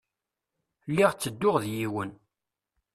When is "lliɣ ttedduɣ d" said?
0.89-1.65